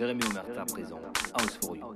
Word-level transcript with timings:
Jérémy 0.00 0.24
Omerta 0.30 0.64
présent, 0.64 1.00
House 1.36 1.58
for 1.62 1.76
You. 1.76 1.94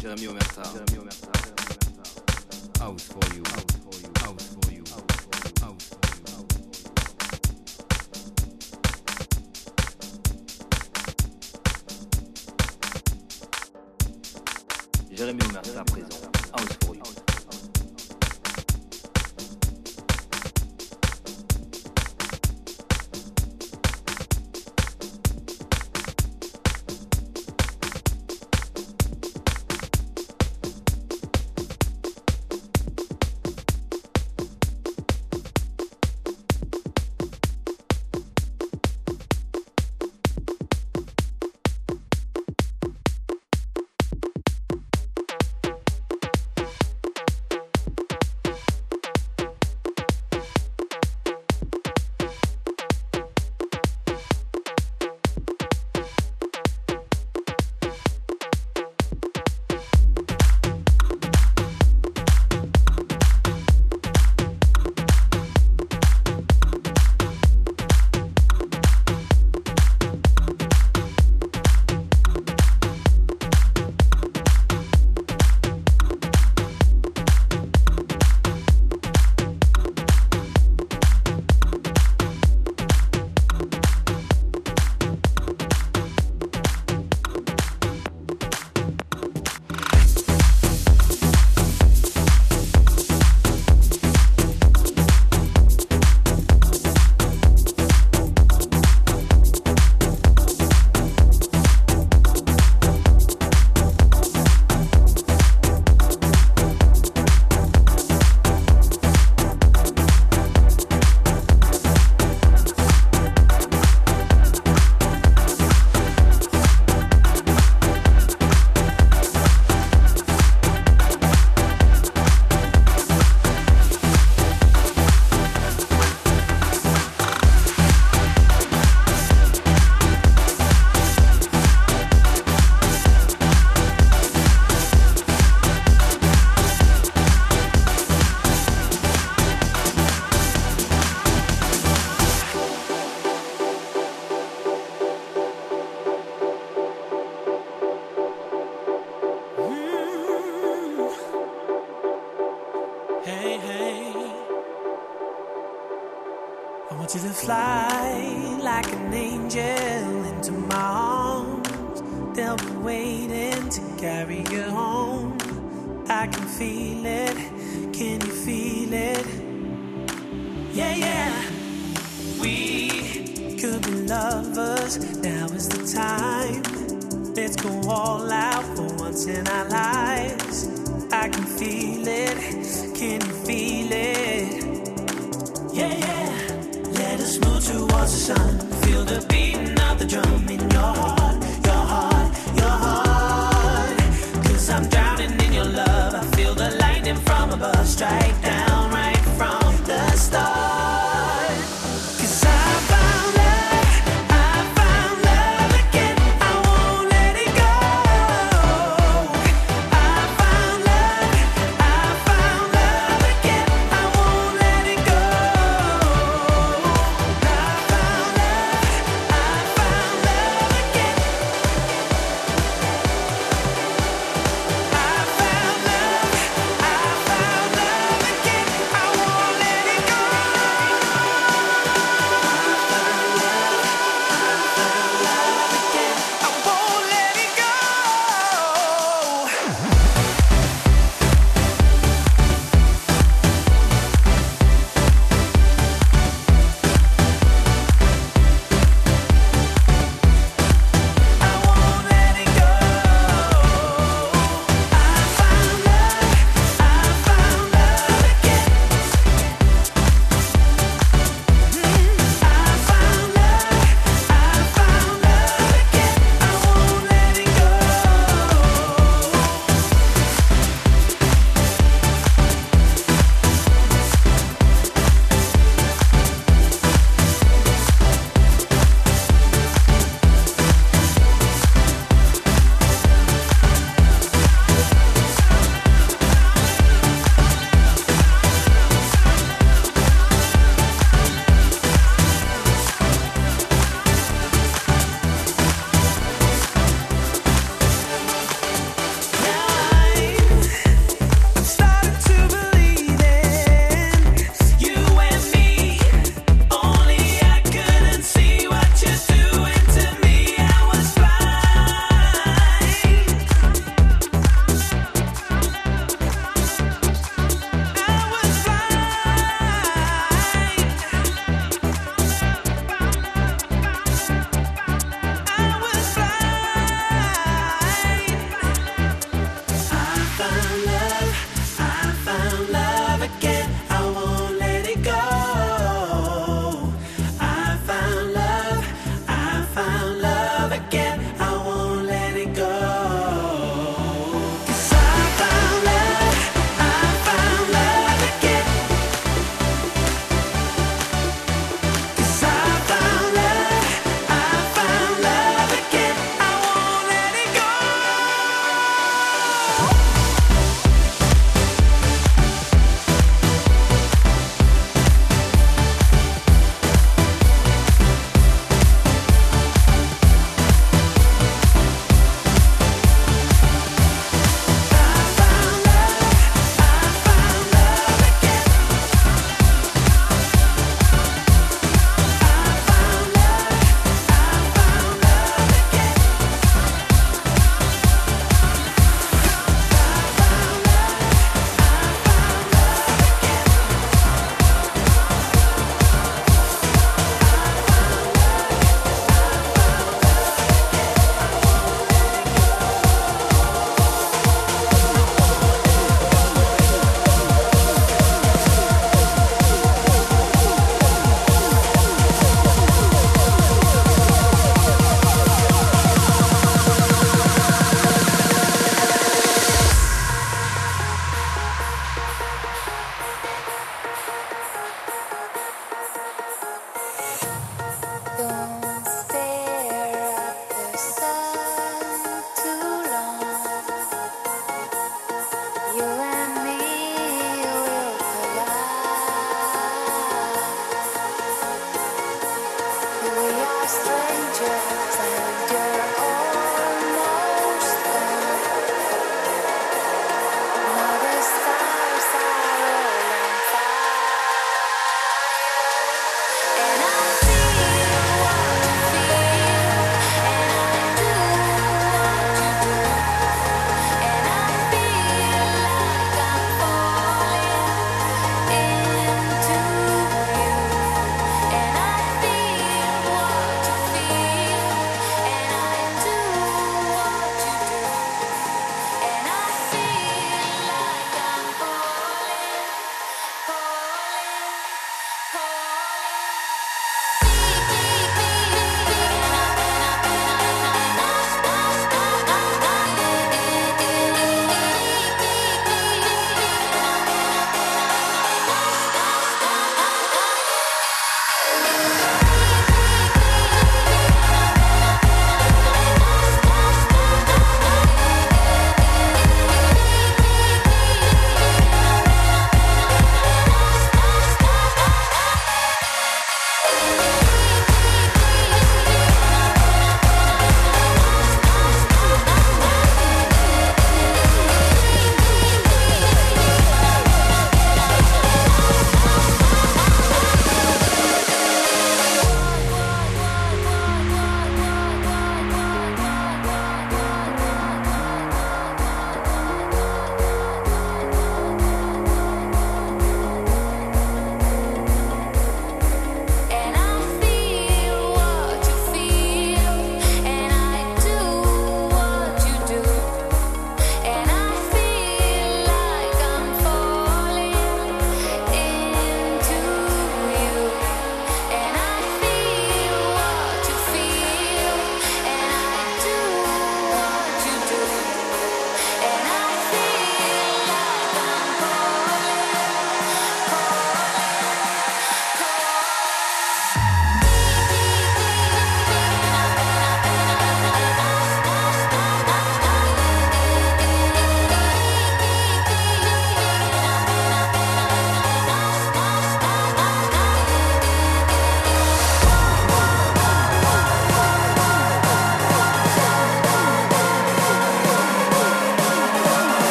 Jérémy 0.00 0.28
Omerta, 0.28 0.62
House 0.62 0.78
for 0.78 0.94
You, 0.94 2.62
House 2.78 3.02
for 3.02 3.20
You, 3.34 3.42
House 3.42 3.82
for 3.82 3.98
You, 4.00 4.14
House 4.22 4.46
for 4.52 4.70
You. 4.70 4.78
Jérémy 15.10 15.42
Omerta 15.50 15.82
présent, 15.82 16.20
House 16.52 16.62
for 16.62 16.78
You. 16.82 16.83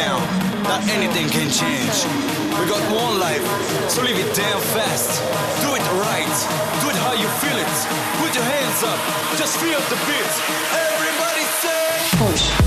Now 0.00 0.16
that 0.68 0.80
anything 0.96 1.28
can 1.28 1.48
change. 1.52 1.96
We 2.56 2.64
got 2.68 2.80
one 2.88 3.20
life, 3.20 3.44
so 3.92 4.02
live 4.02 4.16
it 4.16 4.32
damn 4.34 4.60
fast. 4.72 5.20
Do 5.60 5.68
it 5.76 5.84
right, 6.00 6.36
do 6.80 6.86
it 6.88 6.98
how 7.04 7.12
you 7.12 7.28
feel 7.42 7.58
it. 7.64 7.76
Put 8.20 8.32
your 8.34 8.44
hands 8.44 8.80
up, 8.82 9.00
just 9.36 9.58
feel 9.58 9.80
the 9.92 9.98
beat. 10.08 10.32
Everybody 10.88 11.44
say. 11.60 11.84
Push. 12.16 12.59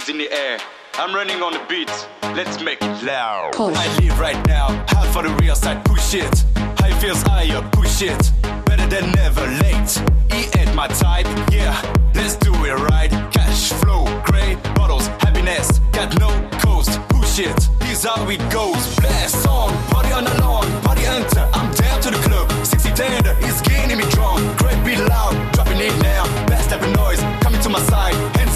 Hands 0.00 0.08
in 0.08 0.18
the 0.18 0.30
air. 0.32 0.58
I'm 0.94 1.14
running 1.14 1.42
on 1.42 1.52
the 1.52 1.60
beat, 1.68 1.90
let's 2.34 2.62
make 2.62 2.78
it 2.80 3.04
loud. 3.04 3.52
Push. 3.52 3.76
I 3.76 3.98
live 3.98 4.18
right 4.18 4.46
now, 4.46 4.66
hard 4.88 5.08
for 5.12 5.22
the 5.22 5.34
real 5.42 5.54
side, 5.54 5.84
push 5.84 6.14
it. 6.14 6.44
High 6.78 6.98
feels 7.00 7.22
higher, 7.22 7.62
push 7.72 8.02
it. 8.02 8.32
Better 8.66 8.86
than 8.86 9.12
never 9.12 9.46
late. 9.62 10.02
E 10.32 10.48
ain't 10.58 10.74
my 10.74 10.88
type, 10.88 11.26
yeah, 11.52 11.74
let's 12.14 12.36
do 12.36 12.52
it 12.64 12.74
right. 12.90 13.10
Cash 13.32 13.72
flow, 13.80 14.04
gray 14.24 14.56
bottles, 14.74 15.06
happiness, 15.24 15.78
got 15.92 16.18
no 16.18 16.30
coast, 16.64 16.98
push 17.08 17.38
it. 17.38 17.68
Here's 17.82 18.04
how 18.04 18.28
it 18.28 18.40
goes. 18.50 18.96
Blast 18.96 19.46
on, 19.46 19.70
party 19.88 20.12
on 20.12 20.24
the 20.24 20.34
lawn, 20.40 20.66
party 20.82 21.04
enter. 21.04 21.48
I'm 21.52 21.72
down 21.74 22.00
to 22.02 22.10
the 22.10 22.20
club, 22.28 22.50
60 22.66 22.90
tender, 22.92 23.36
it's 23.40 23.60
getting 23.62 23.98
me 23.98 24.04
drunk. 24.10 24.40
Great 24.58 24.82
be 24.84 24.96
loud, 24.96 25.34
dropping 25.52 25.78
it 25.78 25.96
now. 26.02 26.24
Best 26.46 26.72
of 26.72 26.80
noise, 26.96 27.20
coming 27.42 27.60
to 27.62 27.68
my 27.68 27.80
side, 27.82 28.09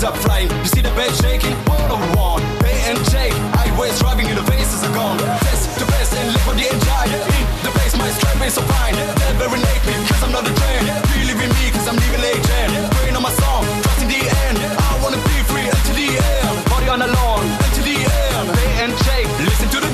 up 0.05 0.17
flying. 0.19 0.49
You 0.61 0.69
see 0.69 0.83
the 0.85 0.93
bed 0.93 1.11
shaking? 1.25 1.57
One 1.65 1.89
on 1.89 2.01
one, 2.17 2.45
pay 2.61 2.77
and 2.93 3.01
shake. 3.09 3.33
Highways 3.57 3.99
driving 3.99 4.29
in 4.29 4.37
the 4.37 4.45
faces 4.45 4.85
are 4.85 4.93
gone. 4.93 5.17
Test 5.19 5.81
the 5.81 5.87
best 5.89 6.13
and 6.13 6.29
live 6.29 6.45
for 6.45 6.53
the 6.53 6.69
enjoy. 6.69 7.05
In 7.09 7.45
the 7.65 7.73
place, 7.73 7.97
my 7.97 8.11
strength 8.13 8.45
is 8.45 8.55
so 8.55 8.63
fine. 8.77 8.95
Never 9.25 9.49
relate 9.49 9.83
me, 9.89 9.97
cause 10.05 10.21
I'm 10.21 10.33
not 10.33 10.45
a 10.45 10.53
trend. 10.53 10.87
Believe 11.09 11.41
in 11.41 11.51
me, 11.57 11.65
cause 11.73 11.89
I'm 11.89 11.97
leaving 11.97 12.21
legend. 12.21 12.73
Praying 13.01 13.17
on 13.17 13.25
my 13.25 13.33
song, 13.33 13.65
trusting 13.81 14.13
the 14.13 14.21
end. 14.45 14.57
I 14.61 14.93
wanna 15.01 15.21
be 15.25 15.37
free 15.49 15.67
until 15.73 15.97
the 15.97 16.09
end. 16.21 16.55
Party 16.69 16.89
on 16.93 17.01
the 17.01 17.09
lawn, 17.09 17.45
until 17.65 17.85
the 17.89 17.97
end. 17.97 18.47
Pay 18.61 18.71
and 18.85 18.93
shake, 19.09 19.29
listen 19.41 19.69
to 19.73 19.79
the 19.81 19.91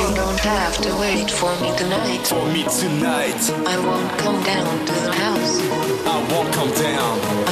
You 0.00 0.08
don't 0.16 0.40
have 0.40 0.80
to 0.80 0.90
wait 0.96 1.28
for 1.28 1.52
me 1.60 1.76
tonight. 1.76 2.24
For 2.24 2.44
me 2.48 2.64
tonight, 2.64 3.42
I 3.68 3.76
won't 3.84 4.10
come 4.16 4.40
down 4.48 4.72
to 4.88 4.94
the 5.04 5.12
house. 5.12 5.60
I 6.08 6.16
won't 6.32 6.48
come 6.56 6.72
down. 6.72 7.45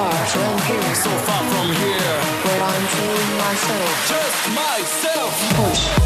Far 0.00 0.26
from 0.26 0.58
here, 0.68 0.94
So 0.94 1.10
far 1.26 1.42
from 1.50 1.68
here, 1.82 2.16
where 2.44 2.62
I'm 2.62 2.86
feeling 2.96 3.32
myself. 3.44 4.08
just 4.08 4.40
myself. 4.54 5.32
Push. 5.56 5.99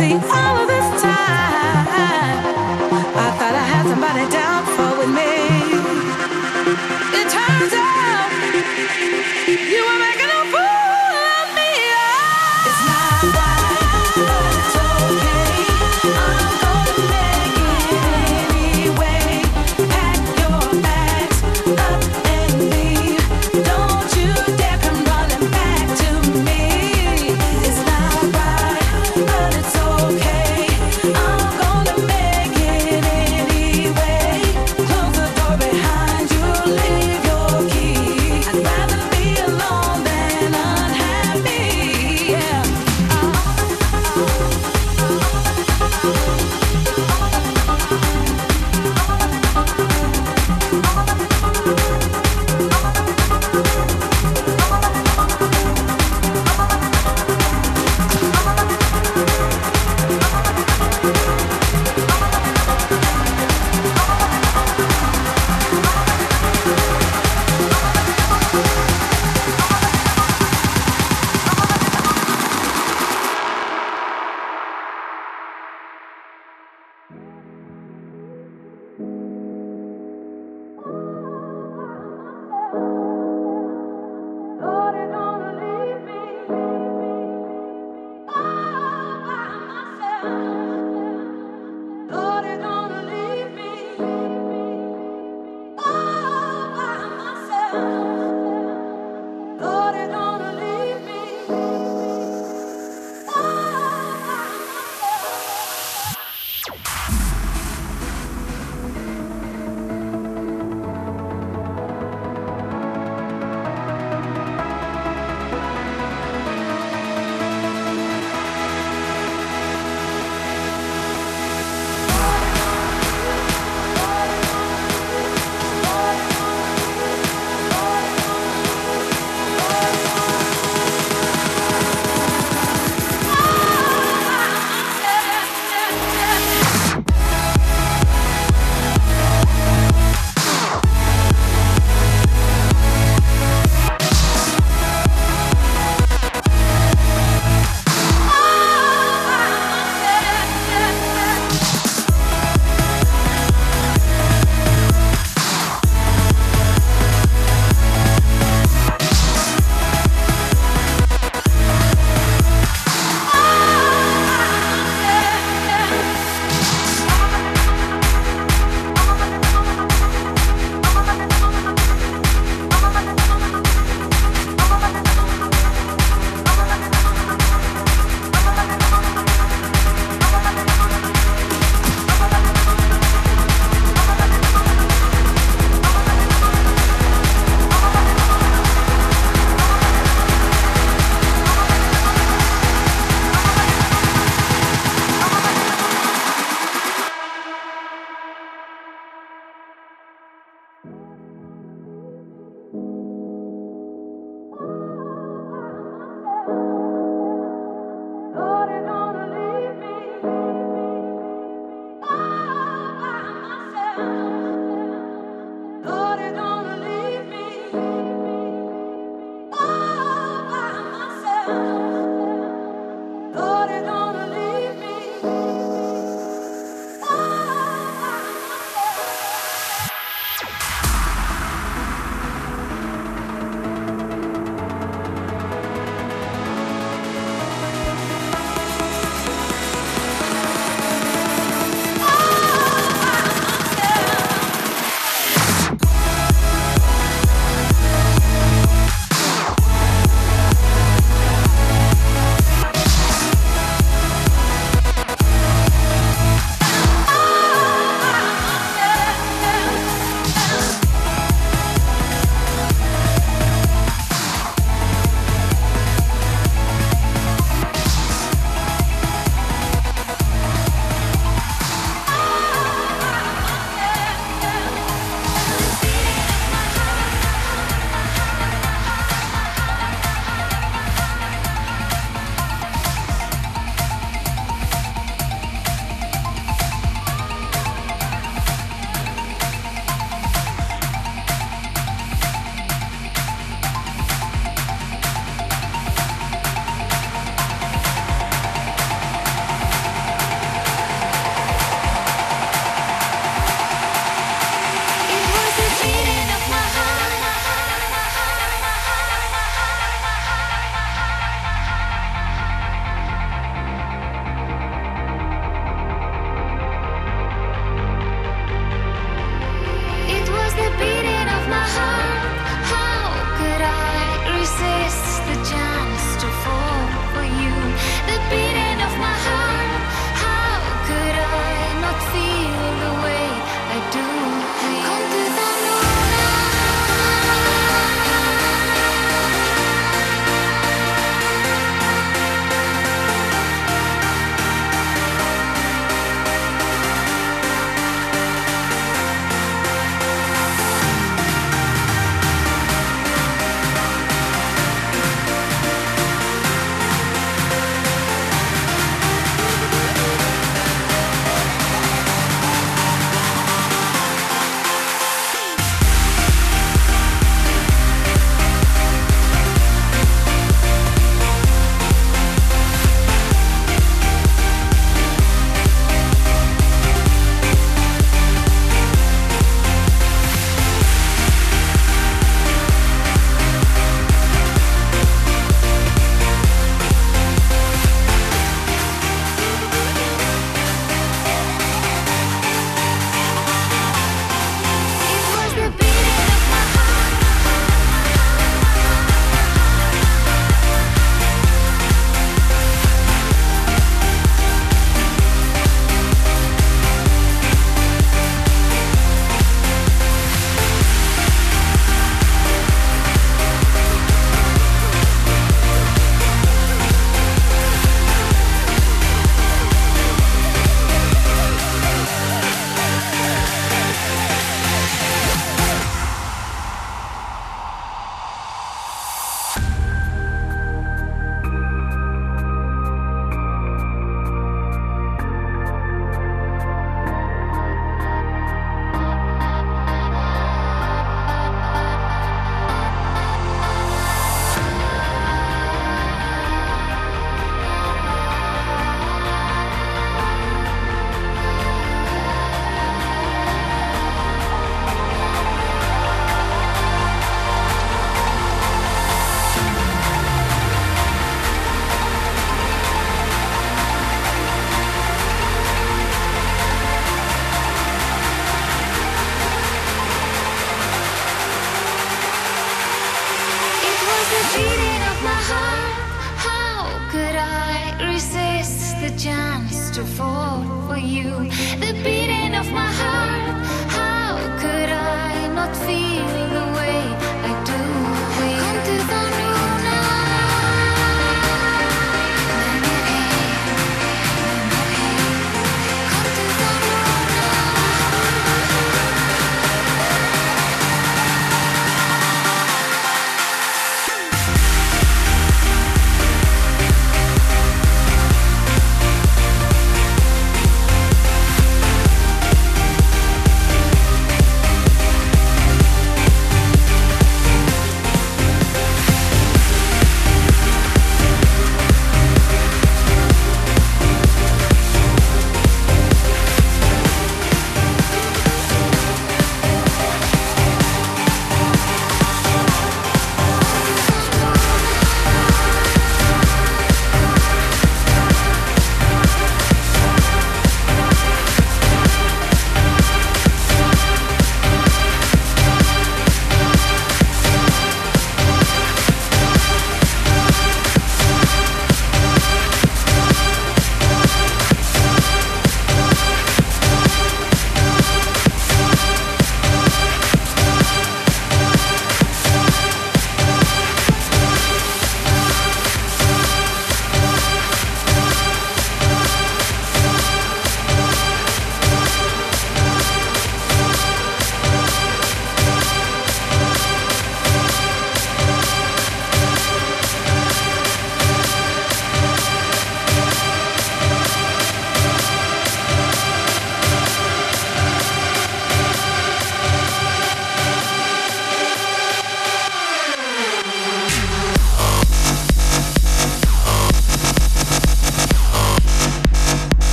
You 0.00 0.73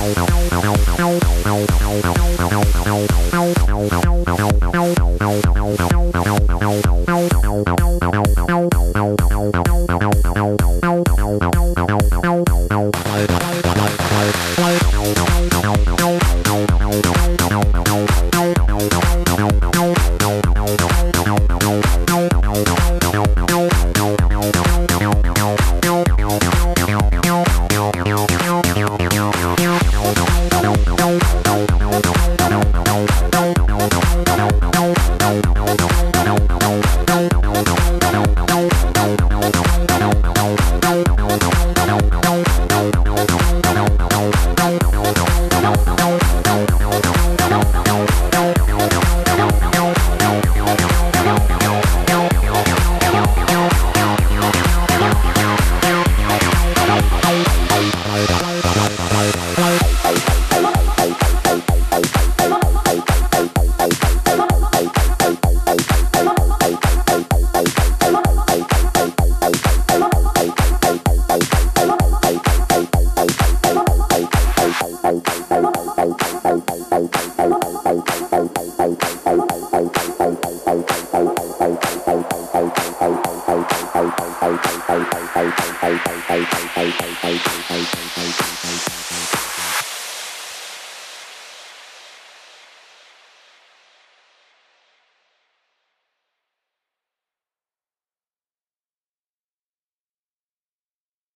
Thank 0.00 0.16
you. 2.16 2.29